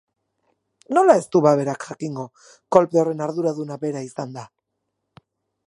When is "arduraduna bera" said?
3.27-4.03